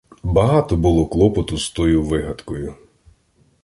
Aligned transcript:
Багато 0.23 0.77
було 0.77 1.05
клопоту 1.07 1.57
з 1.57 1.69
тою 1.69 2.03
вигадкою. 2.03 2.73